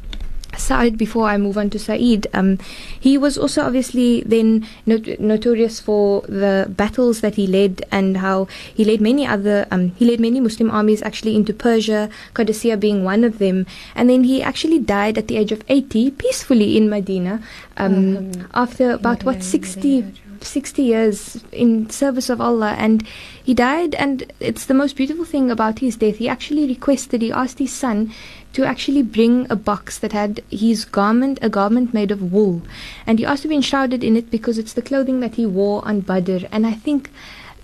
Sa'ad 0.57 0.99
before 0.99 1.27
I 1.29 1.37
move 1.37 1.57
on 1.57 1.71
to 1.71 1.79
Saeed. 1.79 2.27
Um, 2.33 2.59
he 2.99 3.17
was 3.17 3.39
also 3.39 3.63
obviously 3.63 4.23
then 4.27 4.67
not- 4.87 5.21
notorious 5.21 5.81
for 5.81 6.23
the 6.23 6.67
battles 6.69 7.21
that 7.21 7.35
he 7.37 7.47
led 7.47 7.83
and 7.91 8.19
how 8.19 8.47
he 8.75 8.85
led 8.85 9.01
many 9.01 9.27
other 9.27 9.67
um, 9.71 9.93
he 9.97 10.05
led 10.05 10.21
many 10.21 10.41
Muslim 10.41 10.71
armies 10.71 11.03
actually 11.03 11.37
into 11.37 11.53
Persia, 11.53 12.11
Qadisiyah 12.35 12.79
being 12.79 13.05
one 13.05 13.25
of 13.25 13.39
them. 13.39 13.67
And 13.95 14.11
then 14.11 14.25
he 14.25 14.43
actually 14.43 14.79
died 14.79 15.19
at 15.19 15.29
the 15.29 15.37
age 15.37 15.53
of 15.53 15.65
80 15.69 16.13
peacefully 16.13 16.77
in 16.77 16.89
Medina 16.91 17.43
um, 17.77 18.33
after 18.55 18.93
about 18.93 19.25
what 19.25 19.43
60 19.43 20.30
60 20.45 20.83
years 20.83 21.45
in 21.53 21.91
service 21.91 22.31
of 22.31 22.41
Allah 22.41 22.75
and 22.79 23.07
he 23.43 23.55
died 23.55 23.95
and 23.95 24.33
it's 24.41 24.67
the 24.67 24.75
most 24.75 24.97
beautiful 24.97 25.25
thing 25.25 25.51
about 25.51 25.79
his 25.81 25.97
death. 25.97 26.17
He 26.17 26.29
actually 26.29 26.67
requested 26.67 27.23
he 27.23 27.33
asked 27.33 27.59
his 27.59 27.73
son 27.73 28.13
to 28.53 28.65
actually 28.65 29.03
bring 29.03 29.47
a 29.51 29.57
box 29.57 29.99
that 29.99 30.13
had 30.13 30.43
his 30.51 30.85
garment 30.85 31.39
a 31.43 31.49
garment 31.49 31.95
made 31.95 32.11
of 32.11 32.33
wool. 32.33 32.63
And 33.07 33.19
he 33.19 33.25
asked 33.25 33.43
to 33.43 33.49
be 33.49 33.55
enshrouded 33.57 34.03
in 34.03 34.17
it 34.17 34.31
because 34.31 34.59
it's 34.59 34.73
the 34.73 34.83
clothing 34.83 35.21
that 35.21 35.37
he 35.37 35.47
wore 35.47 35.85
on 35.87 36.01
Badr. 36.01 36.47
And 36.51 36.67
I 36.67 36.73
think 36.73 37.11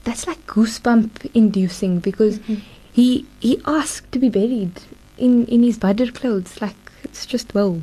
that's 0.05 0.27
like 0.27 0.47
goosebump 0.47 1.31
inducing 1.35 1.99
because 1.99 2.39
mm-hmm. 2.39 2.63
he 2.93 3.27
he 3.41 3.61
asked 3.67 4.13
to 4.13 4.19
be 4.19 4.29
buried 4.29 4.83
in 5.19 5.47
in 5.47 5.63
his 5.63 5.79
Badr 5.79 6.11
clothes. 6.13 6.61
Like 6.61 6.77
it's 7.03 7.27
just 7.27 7.53
whoa 7.53 7.83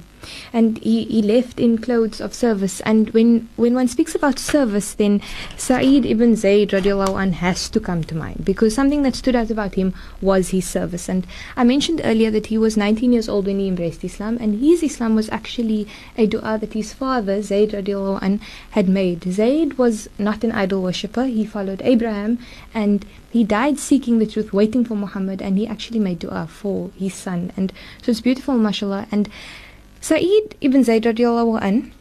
and 0.51 0.77
he, 0.79 1.05
he 1.05 1.21
left 1.21 1.59
in 1.59 1.77
clothes 1.77 2.21
of 2.21 2.33
service. 2.33 2.81
And 2.81 3.09
when 3.11 3.49
when 3.55 3.73
one 3.73 3.87
speaks 3.87 4.15
about 4.15 4.39
service 4.39 4.93
then 4.93 5.21
Sa'id 5.57 6.05
ibn 6.05 6.35
Zayd 6.35 6.69
radiallahu 6.69 7.21
anh 7.21 7.33
has 7.33 7.69
to 7.69 7.79
come 7.79 8.03
to 8.05 8.15
mind. 8.15 8.45
Because 8.45 8.73
something 8.73 9.03
that 9.03 9.15
stood 9.15 9.35
out 9.35 9.49
about 9.49 9.75
him 9.75 9.93
was 10.21 10.49
his 10.49 10.67
service. 10.67 11.09
And 11.09 11.27
I 11.55 11.63
mentioned 11.63 12.01
earlier 12.03 12.31
that 12.31 12.47
he 12.47 12.57
was 12.57 12.77
19 12.77 13.13
years 13.13 13.29
old 13.29 13.45
when 13.45 13.59
he 13.59 13.67
embraced 13.67 14.03
Islam. 14.03 14.37
And 14.39 14.59
his 14.59 14.83
Islam 14.83 15.15
was 15.15 15.29
actually 15.29 15.87
a 16.17 16.27
dua 16.27 16.57
that 16.59 16.73
his 16.73 16.93
father 16.93 17.41
Zayd 17.41 17.71
radiallahu 17.71 18.21
anh 18.21 18.39
had 18.71 18.89
made. 18.89 19.23
Zayd 19.23 19.77
was 19.77 20.09
not 20.17 20.43
an 20.43 20.51
idol 20.51 20.81
worshipper. 20.81 21.25
He 21.25 21.45
followed 21.45 21.81
Abraham. 21.83 22.39
And 22.73 23.05
he 23.31 23.43
died 23.43 23.79
seeking 23.79 24.19
the 24.19 24.27
truth 24.27 24.53
waiting 24.53 24.85
for 24.85 24.95
Muhammad. 24.95 25.41
And 25.41 25.57
he 25.57 25.67
actually 25.67 25.99
made 25.99 26.19
dua 26.19 26.47
for 26.47 26.91
his 26.97 27.13
son. 27.13 27.51
And 27.57 27.73
so 28.01 28.11
it's 28.11 28.21
beautiful 28.21 28.57
mashallah. 28.57 29.07
And 29.11 29.29
Sa'id 30.03 30.55
ibn 30.59 30.83
Zayd 30.83 31.05
an 31.05 31.93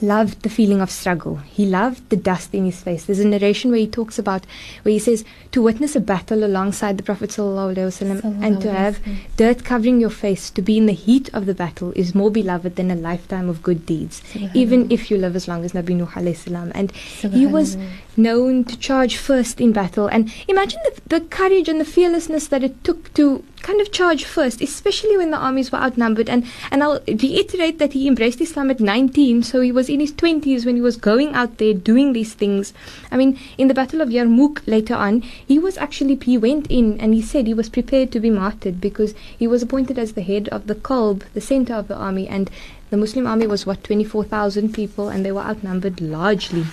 loved 0.00 0.42
the 0.42 0.48
feeling 0.48 0.80
of 0.80 0.92
struggle. 0.92 1.38
He 1.38 1.66
loved 1.66 2.08
the 2.08 2.16
dust 2.16 2.54
in 2.54 2.64
his 2.64 2.80
face. 2.80 3.04
There's 3.04 3.18
a 3.18 3.26
narration 3.26 3.72
where 3.72 3.80
he 3.80 3.88
talks 3.88 4.16
about, 4.16 4.46
where 4.84 4.92
he 4.92 5.00
says, 5.00 5.24
to 5.50 5.60
witness 5.60 5.96
a 5.96 6.00
battle 6.00 6.44
alongside 6.44 6.98
the 6.98 7.02
Prophet 7.02 7.30
ﷺ 7.30 8.22
and 8.40 8.60
to 8.60 8.72
have 8.72 9.00
dirt 9.36 9.64
covering 9.64 10.00
your 10.00 10.10
face, 10.10 10.50
to 10.50 10.62
be 10.62 10.78
in 10.78 10.86
the 10.86 10.92
heat 10.92 11.30
of 11.34 11.46
the 11.46 11.54
battle, 11.54 11.92
is 11.96 12.14
more 12.14 12.30
beloved 12.30 12.76
than 12.76 12.92
a 12.92 12.94
lifetime 12.94 13.48
of 13.48 13.60
good 13.60 13.84
deeds, 13.84 14.22
even 14.54 14.88
if 14.88 15.10
you 15.10 15.18
live 15.18 15.34
as 15.34 15.48
long 15.48 15.64
as 15.64 15.72
Nabi 15.72 15.96
Nuh. 15.96 16.70
And 16.76 16.92
he 16.92 17.44
was 17.44 17.76
known 18.18 18.64
to 18.64 18.76
charge 18.76 19.16
first 19.16 19.60
in 19.60 19.72
battle. 19.72 20.08
And 20.08 20.32
imagine 20.48 20.80
the, 20.84 21.18
the 21.18 21.20
courage 21.26 21.68
and 21.68 21.80
the 21.80 21.84
fearlessness 21.84 22.48
that 22.48 22.64
it 22.64 22.82
took 22.84 23.14
to 23.14 23.44
kind 23.62 23.80
of 23.80 23.92
charge 23.92 24.24
first, 24.24 24.60
especially 24.60 25.16
when 25.16 25.30
the 25.30 25.36
armies 25.36 25.72
were 25.72 25.78
outnumbered. 25.78 26.28
And, 26.28 26.46
and 26.70 26.82
I'll 26.82 27.00
reiterate 27.06 27.78
that 27.78 27.92
he 27.92 28.08
embraced 28.08 28.40
Islam 28.40 28.70
at 28.70 28.80
19, 28.80 29.42
so 29.42 29.60
he 29.60 29.72
was 29.72 29.88
in 29.88 30.00
his 30.00 30.12
20s 30.12 30.64
when 30.64 30.76
he 30.76 30.80
was 30.80 30.96
going 30.96 31.34
out 31.34 31.58
there 31.58 31.74
doing 31.74 32.12
these 32.12 32.34
things. 32.34 32.72
I 33.10 33.16
mean, 33.16 33.38
in 33.56 33.68
the 33.68 33.74
Battle 33.74 34.00
of 34.00 34.08
Yarmouk 34.08 34.66
later 34.66 34.94
on, 34.94 35.22
he 35.22 35.58
was 35.58 35.78
actually, 35.78 36.18
he 36.22 36.38
went 36.38 36.66
in 36.68 37.00
and 37.00 37.14
he 37.14 37.22
said 37.22 37.46
he 37.46 37.54
was 37.54 37.68
prepared 37.68 38.12
to 38.12 38.20
be 38.20 38.30
martyred 38.30 38.80
because 38.80 39.14
he 39.36 39.46
was 39.46 39.62
appointed 39.62 39.98
as 39.98 40.12
the 40.12 40.22
head 40.22 40.48
of 40.48 40.66
the 40.66 40.74
Qalb, 40.74 41.22
the 41.34 41.40
center 41.40 41.74
of 41.74 41.88
the 41.88 41.96
army, 41.96 42.28
and 42.28 42.50
the 42.90 42.96
Muslim 42.96 43.26
army 43.26 43.46
was 43.46 43.66
what, 43.66 43.84
24,000 43.84 44.72
people, 44.72 45.08
and 45.08 45.24
they 45.24 45.32
were 45.32 45.42
outnumbered 45.42 46.00
largely. 46.00 46.64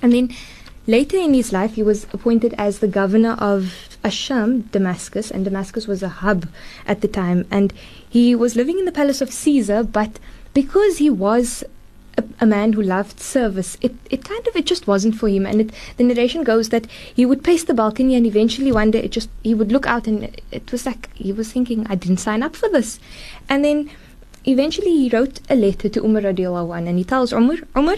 And 0.00 0.12
then 0.12 0.34
Later 0.86 1.16
in 1.16 1.32
his 1.32 1.52
life, 1.52 1.74
he 1.74 1.82
was 1.82 2.04
appointed 2.12 2.54
as 2.58 2.80
the 2.80 2.88
governor 2.88 3.34
of 3.34 3.96
Asham, 4.04 4.70
Damascus, 4.72 5.30
and 5.30 5.44
Damascus 5.44 5.86
was 5.86 6.02
a 6.02 6.08
hub 6.08 6.48
at 6.86 7.02
the 7.02 7.08
time. 7.08 7.46
And 7.50 7.72
he 8.08 8.34
was 8.34 8.56
living 8.56 8.80
in 8.80 8.84
the 8.84 8.92
palace 8.92 9.20
of 9.20 9.32
Caesar, 9.32 9.84
but 9.84 10.18
because 10.54 10.98
he 10.98 11.08
was 11.08 11.62
a, 12.18 12.24
a, 12.40 12.46
man 12.46 12.72
who 12.74 12.82
loved 12.82 13.20
service. 13.20 13.78
It 13.80 13.94
it 14.10 14.24
kind 14.24 14.46
of 14.46 14.56
it 14.56 14.66
just 14.66 14.86
wasn't 14.86 15.16
for 15.16 15.28
him, 15.28 15.46
and 15.46 15.60
it, 15.62 15.70
the 15.96 16.04
narration 16.04 16.42
goes 16.44 16.68
that 16.68 16.86
he 17.14 17.24
would 17.24 17.42
pace 17.42 17.64
the 17.64 17.74
balcony, 17.74 18.14
and 18.14 18.26
eventually 18.26 18.72
one 18.72 18.90
day 18.90 19.02
it 19.04 19.12
just 19.12 19.30
he 19.42 19.54
would 19.54 19.72
look 19.72 19.86
out, 19.86 20.06
and 20.06 20.24
it, 20.50 20.70
was 20.72 20.84
like 20.84 21.14
he 21.14 21.32
was 21.32 21.50
thinking, 21.52 21.86
I 21.88 21.94
didn't 21.94 22.18
sign 22.18 22.42
up 22.42 22.56
for 22.56 22.68
this, 22.68 23.00
and 23.48 23.64
then 23.64 23.90
eventually 24.44 24.90
he 24.90 25.08
wrote 25.08 25.40
a 25.48 25.54
letter 25.54 25.88
to 25.88 26.04
Umar 26.04 26.22
radiallahu 26.22 26.76
anh, 26.76 26.88
and 26.88 26.98
he 26.98 27.04
tells 27.04 27.32
Umar, 27.32 27.56
Umar, 27.76 27.96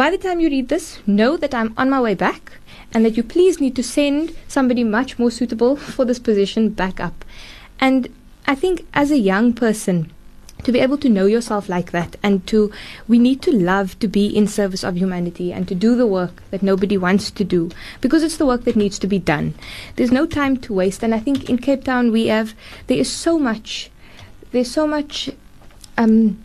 by 0.00 0.08
the 0.08 0.16
time 0.16 0.40
you 0.40 0.48
read 0.48 0.70
this, 0.70 0.98
know 1.06 1.36
that 1.36 1.52
I'm 1.52 1.74
on 1.76 1.90
my 1.90 2.00
way 2.00 2.14
back 2.14 2.52
and 2.94 3.04
that 3.04 3.18
you 3.18 3.22
please 3.22 3.60
need 3.60 3.76
to 3.76 3.82
send 3.82 4.34
somebody 4.48 4.82
much 4.82 5.18
more 5.18 5.30
suitable 5.30 5.76
for 5.76 6.06
this 6.06 6.18
position 6.18 6.70
back 6.70 6.98
up. 6.98 7.22
And 7.78 8.08
I 8.46 8.54
think 8.54 8.86
as 8.94 9.10
a 9.10 9.18
young 9.18 9.52
person, 9.52 10.10
to 10.62 10.72
be 10.72 10.78
able 10.78 10.96
to 10.96 11.10
know 11.10 11.26
yourself 11.26 11.68
like 11.68 11.90
that 11.90 12.16
and 12.22 12.46
to 12.46 12.72
we 13.08 13.18
need 13.18 13.42
to 13.42 13.52
love 13.52 13.98
to 13.98 14.08
be 14.08 14.26
in 14.26 14.46
service 14.46 14.82
of 14.82 14.96
humanity 14.96 15.52
and 15.52 15.68
to 15.68 15.74
do 15.74 15.94
the 15.94 16.06
work 16.06 16.42
that 16.50 16.62
nobody 16.62 16.96
wants 16.96 17.30
to 17.30 17.44
do 17.44 17.70
because 18.00 18.22
it's 18.22 18.38
the 18.38 18.46
work 18.46 18.64
that 18.64 18.76
needs 18.76 18.98
to 18.98 19.06
be 19.06 19.18
done 19.18 19.54
there's 19.96 20.12
no 20.12 20.26
time 20.26 20.58
to 20.58 20.74
waste 20.74 21.02
and 21.02 21.14
i 21.14 21.18
think 21.18 21.48
in 21.48 21.56
cape 21.56 21.84
town 21.84 22.12
we 22.12 22.26
have 22.26 22.52
there 22.88 22.98
is 22.98 23.10
so 23.10 23.38
much 23.38 23.90
there's 24.52 24.70
so 24.70 24.86
much 24.86 25.30
um 25.96 26.44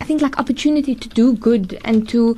i 0.00 0.04
think 0.04 0.22
like 0.22 0.38
opportunity 0.38 0.94
to 0.94 1.08
do 1.08 1.34
good 1.34 1.76
and 1.84 2.08
to 2.08 2.36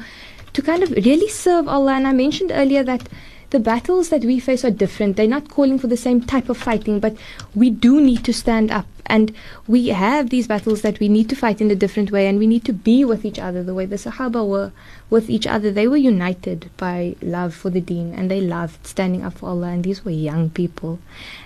to 0.59 0.63
kind 0.63 0.83
of 0.83 0.91
really 0.91 1.29
serve 1.29 1.69
Allah. 1.69 1.95
And 1.95 2.07
I 2.09 2.13
mentioned 2.13 2.51
earlier 2.53 2.83
that 2.83 3.09
the 3.51 3.61
battles 3.61 4.09
that 4.09 4.25
we 4.25 4.41
face 4.41 4.65
are 4.65 4.73
different. 4.73 5.17
They're 5.17 5.29
not 5.29 5.49
calling 5.49 5.79
for 5.79 5.87
the 5.87 5.97
same 5.97 6.21
type 6.21 6.49
of 6.49 6.59
fighting, 6.59 6.99
but 6.99 7.17
we 7.55 7.71
do 7.71 8.01
need 8.01 8.25
to 8.25 8.35
stand 8.35 8.73
up. 8.73 8.87
And 9.07 9.33
we 9.69 9.89
have 9.89 10.31
these 10.31 10.49
battles 10.49 10.83
that 10.83 10.99
we 10.99 11.09
need 11.09 11.29
to 11.31 11.37
fight 11.37 11.61
in 11.61 11.71
a 11.71 11.77
different 11.77 12.11
way, 12.11 12.27
and 12.27 12.41
we 12.41 12.49
need 12.49 12.65
to 12.65 12.73
be 12.73 13.05
with 13.05 13.25
each 13.25 13.39
other 13.39 13.63
the 13.63 13.73
way 13.73 13.87
the 13.87 13.97
Sahaba 13.97 14.47
were 14.47 14.73
with 15.09 15.31
each 15.31 15.47
other. 15.47 15.71
They 15.71 15.87
were 15.87 15.97
united 15.97 16.71
by 16.77 17.15
love 17.23 17.55
for 17.55 17.71
the 17.71 17.81
deen, 17.81 18.13
and 18.13 18.29
they 18.29 18.41
loved 18.41 18.85
standing 18.85 19.25
up 19.25 19.35
for 19.39 19.49
Allah, 19.51 19.69
and 19.69 19.85
these 19.85 20.05
were 20.05 20.11
young 20.11 20.51
people. 20.51 20.99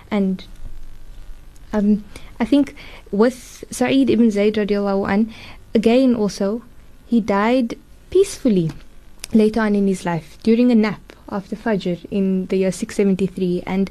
And 0.09 0.43
um, 1.71 2.03
I 2.39 2.45
think 2.45 2.75
with 3.11 3.63
Sa'id 3.69 4.09
ibn 4.09 4.31
Zayd 4.31 4.55
radiallahu 4.55 5.07
an, 5.07 5.33
again 5.75 6.15
also, 6.15 6.63
he 7.05 7.21
died 7.21 7.77
peacefully 8.09 8.71
later 9.35 9.61
on 9.61 9.75
in 9.75 9.87
his 9.87 10.05
life 10.05 10.37
during 10.43 10.71
a 10.71 10.75
nap 10.75 11.13
after 11.29 11.55
Fajr 11.55 12.05
in 12.11 12.45
the 12.47 12.57
year 12.57 12.71
673 12.71 13.63
and 13.65 13.89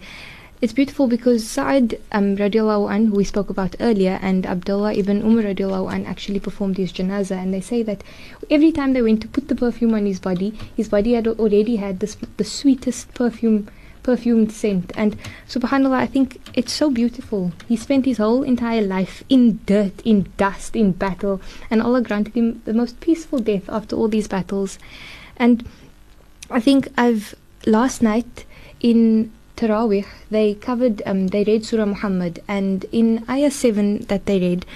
it's 0.62 0.72
beautiful 0.72 1.08
because 1.08 1.44
Sa'ad 1.50 1.99
um, 2.12 2.37
radiallahu 2.37 2.88
an, 2.94 3.06
who 3.06 3.16
we 3.16 3.25
spoke 3.25 3.50
about 3.50 3.75
earlier, 3.80 4.20
and 4.22 4.46
Abdullah 4.46 4.94
ibn 4.94 5.20
Umar 5.20 5.42
radiallahu 5.42 5.92
an 5.92 6.06
actually 6.06 6.38
performed 6.38 6.76
his 6.76 6.92
janazah. 6.92 7.42
And 7.42 7.52
they 7.52 7.61
say 7.61 7.82
that 7.82 8.04
every 8.49 8.70
time 8.70 8.92
they 8.92 9.02
went 9.02 9.22
to 9.22 9.26
put 9.26 9.49
the 9.49 9.56
perfume 9.56 9.92
on 9.92 10.06
his 10.06 10.20
body, 10.20 10.50
his 10.76 10.88
body 10.88 11.14
had 11.14 11.26
already 11.26 11.75
had 11.76 11.99
this, 11.99 12.16
the 12.37 12.44
sweetest 12.44 13.12
perfume, 13.12 13.66
perfumed 14.04 14.52
scent. 14.52 14.92
And 14.94 15.18
subhanAllah, 15.49 15.96
I 15.96 16.06
think 16.06 16.40
it's 16.54 16.72
so 16.72 16.92
beautiful. 16.92 17.50
He 17.66 17.76
spent 17.76 18.04
his 18.04 18.18
whole 18.18 18.44
entire 18.44 18.82
life 18.82 19.25
in 19.28 19.58
dirt, 19.66 20.00
in 20.04 20.30
dust, 20.37 20.76
in 20.76 20.92
battle, 20.92 21.40
and 21.72 21.82
Allah 21.82 22.02
granted 22.02 22.34
him 22.34 22.62
the 22.66 22.72
most 22.72 23.00
peaceful 23.00 23.40
death 23.40 23.68
after 23.68 23.96
all 23.96 24.06
these 24.06 24.28
battles. 24.28 24.78
And 25.36 25.66
I 26.50 26.60
think 26.60 26.88
I've 26.96 27.34
last 27.66 28.02
night 28.02 28.44
in 28.80 29.32
Tarawih 29.56 30.06
they 30.30 30.54
covered 30.54 31.02
um, 31.06 31.28
they 31.28 31.44
read 31.44 31.64
Surah 31.64 31.86
Muhammad 31.86 32.42
and 32.48 32.84
in 32.90 33.24
Ayah 33.28 33.50
seven 33.50 33.98
that 34.06 34.26
they 34.26 34.40
read, 34.40 34.66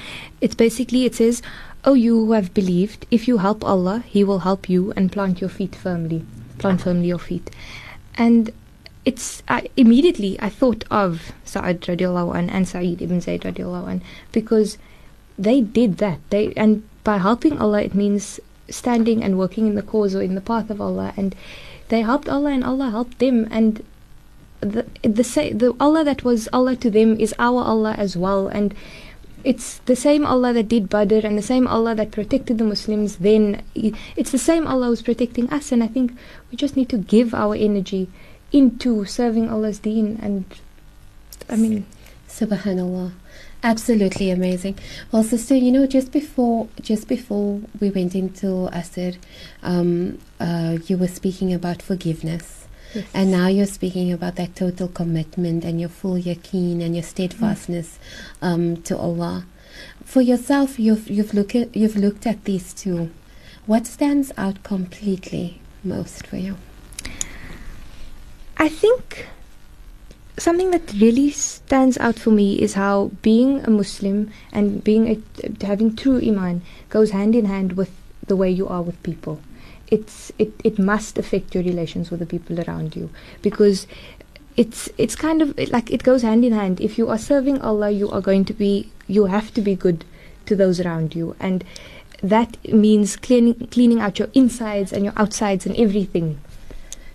it's 0.40 0.54
basically 0.54 1.04
it 1.04 1.14
says, 1.14 1.42
"O 1.84 1.94
you 1.94 2.26
who 2.26 2.32
have 2.32 2.54
believed, 2.54 3.06
if 3.10 3.26
you 3.26 3.38
help 3.38 3.64
Allah, 3.64 4.04
He 4.06 4.22
will 4.22 4.40
help 4.40 4.68
you 4.68 4.92
and 4.96 5.10
plant 5.10 5.40
your 5.40 5.50
feet 5.50 5.74
firmly, 5.74 6.24
plant 6.58 6.82
firmly 6.82 7.08
your 7.08 7.18
feet." 7.18 7.50
And 8.16 8.52
it's 9.04 9.42
immediately 9.76 10.38
I 10.40 10.50
thought 10.50 10.84
of 10.90 11.32
Sa'ad 11.44 11.80
radiallahu 11.82 12.36
an 12.36 12.50
and 12.50 12.68
Sa'id 12.68 13.00
ibn 13.00 13.20
Zayd 13.20 13.42
radiallahu 13.42 13.88
an 13.88 14.02
because 14.32 14.78
they 15.38 15.60
did 15.60 15.98
that. 15.98 16.18
They 16.30 16.52
and 16.54 16.82
by 17.04 17.18
helping 17.18 17.58
Allah, 17.58 17.82
it 17.82 17.94
means 17.94 18.40
standing 18.68 19.22
and 19.22 19.38
working 19.38 19.66
in 19.66 19.74
the 19.74 19.82
cause 19.82 20.14
or 20.14 20.22
in 20.22 20.34
the 20.34 20.40
path 20.40 20.70
of 20.70 20.80
Allah, 20.80 21.12
and 21.16 21.34
they 21.88 22.02
helped 22.02 22.28
Allah, 22.28 22.50
and 22.50 22.64
Allah 22.64 22.90
helped 22.90 23.18
them, 23.18 23.46
and 23.50 23.82
the 24.60 24.86
the 25.02 25.22
the 25.54 25.74
Allah 25.78 26.04
that 26.04 26.24
was 26.24 26.48
Allah 26.52 26.76
to 26.76 26.90
them 26.90 27.18
is 27.20 27.34
our 27.38 27.62
Allah 27.62 27.94
as 27.98 28.16
well, 28.16 28.48
and 28.48 28.74
it's 29.44 29.78
the 29.86 29.94
same 29.94 30.26
Allah 30.26 30.52
that 30.54 30.68
did 30.68 30.88
Badr 30.88 31.22
and 31.22 31.38
the 31.38 31.42
same 31.42 31.68
Allah 31.68 31.94
that 31.94 32.10
protected 32.10 32.58
the 32.58 32.64
Muslims 32.64 33.18
then. 33.18 33.62
It's 33.74 34.32
the 34.32 34.42
same 34.42 34.66
Allah 34.66 34.86
who's 34.86 35.02
protecting 35.02 35.48
us, 35.50 35.70
and 35.70 35.84
I 35.84 35.86
think 35.86 36.12
we 36.50 36.56
just 36.56 36.76
need 36.76 36.88
to 36.90 36.98
give 36.98 37.32
our 37.32 37.54
energy 37.54 38.08
into 38.50 39.04
serving 39.04 39.48
Allah's 39.48 39.78
Deen. 39.78 40.18
And 40.20 40.46
I 41.48 41.54
mean, 41.54 41.86
Subhanallah. 42.28 43.12
Absolutely 43.66 44.30
amazing. 44.30 44.78
Well, 45.10 45.24
sister, 45.24 45.56
you 45.56 45.72
know, 45.72 45.88
just 45.88 46.12
before 46.12 46.68
just 46.80 47.08
before 47.08 47.60
we 47.80 47.90
went 47.90 48.14
into 48.14 48.70
Asr, 48.72 49.16
um, 49.64 50.20
uh, 50.38 50.78
you 50.86 50.96
were 50.96 51.08
speaking 51.08 51.52
about 51.52 51.82
forgiveness, 51.82 52.68
yes. 52.94 53.08
and 53.12 53.32
now 53.32 53.48
you're 53.48 53.66
speaking 53.66 54.12
about 54.12 54.36
that 54.36 54.54
total 54.54 54.86
commitment 54.86 55.64
and 55.64 55.80
your 55.80 55.88
full 55.88 56.14
yaqeen 56.14 56.80
and 56.80 56.94
your 56.94 57.02
steadfastness 57.02 57.98
mm. 58.40 58.46
um, 58.46 58.82
to 58.82 58.96
Allah. 58.96 59.46
For 60.04 60.20
yourself, 60.20 60.78
you've 60.78 61.10
you've 61.10 61.34
looked 61.34 61.56
at, 61.56 61.74
you've 61.74 61.96
looked 61.96 62.24
at 62.24 62.44
these 62.44 62.72
two. 62.72 63.10
What 63.66 63.84
stands 63.88 64.30
out 64.36 64.62
completely 64.62 65.60
most 65.82 66.24
for 66.24 66.36
you? 66.36 66.56
I 68.58 68.68
think 68.68 69.26
something 70.38 70.70
that 70.70 70.92
really 70.94 71.30
stands 71.30 71.96
out 71.98 72.18
for 72.18 72.30
me 72.30 72.60
is 72.60 72.74
how 72.74 73.10
being 73.22 73.64
a 73.64 73.70
Muslim 73.70 74.30
and 74.52 74.82
being 74.84 75.08
a, 75.08 75.64
having 75.66 75.96
true 75.96 76.18
iman 76.18 76.62
goes 76.90 77.10
hand 77.10 77.34
in 77.34 77.46
hand 77.46 77.72
with 77.72 77.90
the 78.26 78.36
way 78.36 78.50
you 78.50 78.68
are 78.68 78.82
with 78.82 79.02
people. 79.02 79.40
It's 79.88 80.32
it, 80.38 80.52
it 80.64 80.78
must 80.78 81.16
affect 81.16 81.54
your 81.54 81.62
relations 81.62 82.10
with 82.10 82.20
the 82.20 82.26
people 82.26 82.60
around 82.60 82.96
you 82.96 83.10
because 83.40 83.86
it's 84.56 84.88
it's 84.98 85.14
kind 85.14 85.42
of 85.42 85.56
like 85.70 85.90
it 85.90 86.02
goes 86.02 86.22
hand 86.22 86.44
in 86.44 86.52
hand. 86.52 86.80
If 86.80 86.98
you 86.98 87.08
are 87.08 87.18
serving 87.18 87.60
Allah, 87.60 87.90
you 87.90 88.10
are 88.10 88.20
going 88.20 88.44
to 88.46 88.52
be 88.54 88.90
you 89.06 89.26
have 89.26 89.54
to 89.54 89.60
be 89.60 89.74
good 89.74 90.04
to 90.46 90.56
those 90.56 90.80
around 90.80 91.14
you, 91.14 91.36
and 91.38 91.64
that 92.22 92.56
means 92.72 93.16
cleaning 93.16 93.68
cleaning 93.68 94.00
out 94.00 94.18
your 94.18 94.28
insides 94.34 94.92
and 94.92 95.04
your 95.04 95.14
outsides 95.16 95.66
and 95.66 95.76
everything. 95.76 96.40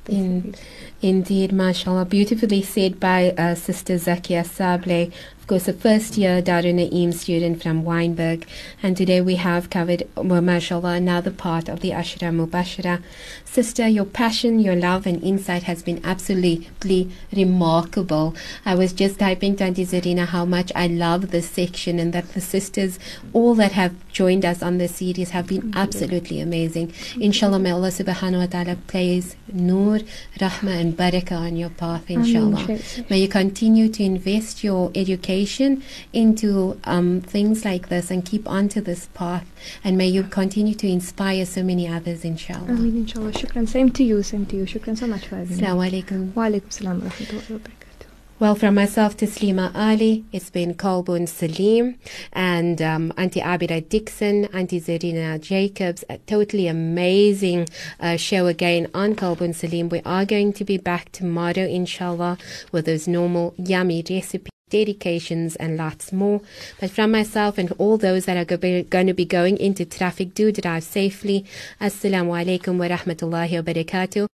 In, 0.08 0.56
indeed, 1.02 1.52
mashallah. 1.52 2.06
Beautifully 2.06 2.62
said 2.64 3.00
by 3.00 3.32
uh, 3.32 3.56
Sister 3.56 3.96
Zakiyya 3.96 4.44
Sablay. 4.46 5.12
Course, 5.52 5.68
a 5.68 5.74
first 5.74 6.18
year 6.18 6.42
Darun 6.42 6.76
Naim 6.76 7.12
student 7.12 7.62
from 7.62 7.84
Wynberg. 7.84 8.46
And 8.82 8.96
today 8.96 9.20
we 9.20 9.36
have 9.36 9.70
covered, 9.70 10.08
mashallah, 10.16 10.94
another 10.94 11.30
part 11.30 11.68
of 11.68 11.82
the 11.82 11.90
Ashra 11.90 12.32
Mubashara. 12.32 13.04
Sister, 13.44 13.86
your 13.86 14.06
passion, 14.06 14.62
your 14.62 14.78
love, 14.78 15.06
and 15.06 15.22
insight 15.22 15.64
has 15.64 15.84
been 15.84 16.00
absolutely 16.06 17.12
remarkable. 17.36 18.34
I 18.66 18.76
was 18.76 18.94
just 18.94 19.20
typing 19.20 19.58
to 19.58 19.66
Auntie 19.66 19.86
Zarina 19.86 20.26
how 20.26 20.46
much 20.46 20.72
I 20.74 20.88
love 20.88 21.32
this 21.32 21.50
section 21.50 22.00
and 22.00 22.14
that 22.14 22.30
the 22.32 22.40
sisters, 22.40 22.98
all 23.34 23.54
that 23.56 23.74
have 23.74 23.94
joined 24.14 24.46
us 24.46 24.64
on 24.64 24.78
this 24.78 24.96
series, 24.96 25.32
have 25.32 25.48
been 25.48 25.74
absolutely 25.76 26.40
amazing. 26.40 26.94
Inshallah, 27.20 27.60
may 27.60 27.72
Allah 27.72 27.90
subhanahu 27.90 28.40
wa 28.40 28.46
ta'ala 28.46 28.78
place 28.88 29.36
nur, 29.52 30.00
rahmah, 30.40 30.80
and 30.80 30.96
barakah 30.96 31.38
on 31.38 31.58
your 31.58 31.72
path, 31.72 32.10
inshallah. 32.10 32.80
May 33.10 33.20
you 33.20 33.28
continue 33.28 33.90
to 33.90 34.02
invest 34.02 34.64
your 34.64 34.92
education 34.96 35.41
into 36.14 36.80
um, 36.84 37.22
things 37.22 37.66
like 37.66 37.90
this 37.90 38.12
and 38.12 38.26
keep 38.26 38.48
on 38.48 38.70
to 38.70 38.82
this 38.82 39.08
path. 39.14 39.46
And 39.84 39.98
may 39.98 40.08
you 40.08 40.24
continue 40.24 40.76
to 40.76 40.88
inspire 40.88 41.46
so 41.46 41.64
many 41.64 41.88
others, 41.88 42.24
inshallah. 42.26 42.70
Ameen, 42.70 42.98
inshallah. 42.98 43.32
Shukran. 43.32 43.68
Same 43.68 43.92
to 43.92 44.04
you. 44.04 44.24
Same 44.24 44.46
to 44.48 44.56
you. 44.56 44.66
Shukran 44.66 44.98
so 44.98 45.08
much 45.08 45.28
for 45.28 45.38
having 45.38 45.58
me. 45.58 45.64
Alaikum. 45.64 46.34
Wa 46.34 46.44
alaikum 46.46 46.72
salam 46.72 47.02
wa 47.02 47.10
rahmatullahi 47.10 47.50
wa 47.52 47.58
barakatuh. 47.58 47.78
Well, 48.40 48.56
from 48.56 48.74
myself, 48.74 49.18
Taslima 49.18 49.72
Ali, 49.76 50.26
it's 50.32 50.50
been 50.50 50.74
Kolbun 50.74 51.30
Salim 51.30 52.00
and 52.34 52.82
um, 52.82 53.14
Auntie 53.16 53.40
Abida 53.40 53.88
Dixon, 53.88 54.46
Auntie 54.46 54.82
Zarina 54.82 55.40
Jacobs. 55.40 56.04
A 56.10 56.18
totally 56.18 56.68
amazing 56.68 57.68
uh, 58.00 58.18
show 58.18 58.48
again 58.48 58.88
on 58.96 59.14
Kolbun 59.16 59.54
Salim. 59.54 59.90
We 59.90 60.02
are 60.08 60.26
going 60.26 60.54
to 60.54 60.66
be 60.66 60.78
back 60.78 61.12
tomorrow, 61.12 61.68
inshallah, 61.68 62.40
with 62.72 62.88
those 62.88 63.08
normal 63.08 63.54
yummy 63.58 64.04
recipes. 64.10 64.50
Dedications 64.72 65.58
and 65.58 65.78
lots 65.78 66.12
more. 66.12 66.42
But 66.80 66.90
from 66.92 67.12
myself 67.12 67.58
and 67.58 67.72
all 67.78 67.98
those 67.98 68.26
that 68.26 68.38
are 68.38 68.46
going 68.56 69.08
to 69.08 69.14
be 69.14 69.26
going 69.26 69.58
into 69.58 69.84
traffic, 69.86 70.34
do 70.34 70.52
drive 70.52 70.84
safely. 70.84 71.46
Assalamu 71.80 72.32
alaikum 72.40 72.78
wa 72.80 72.88
rahmatullahi 72.88 73.58
wa 73.60 73.64
barakatuh. 73.74 74.28